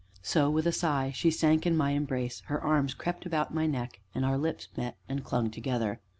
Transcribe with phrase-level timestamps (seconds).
[0.23, 3.99] So, with a sigh, she sank in my embrace, her arms crept about my neck,
[4.15, 5.99] and our lips met, and clung together.